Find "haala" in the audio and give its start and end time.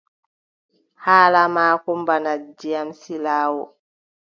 1.03-1.41